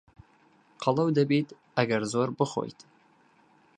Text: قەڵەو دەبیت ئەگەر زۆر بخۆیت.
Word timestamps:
قەڵەو 0.81 1.09
دەبیت 1.17 1.49
ئەگەر 1.77 2.03
زۆر 2.13 2.29
بخۆیت. 2.37 2.79